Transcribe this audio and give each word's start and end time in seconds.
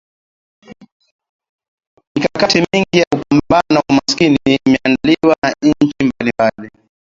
Mikakati 2.15 2.61
mingi 2.73 2.97
ya 2.99 3.05
kupambana 3.15 3.65
na 3.73 3.83
umaskini 3.89 4.37
imeandaliwa 4.45 5.35
na 5.43 5.53
nchi 5.81 5.95
mbalimbali 6.03 6.69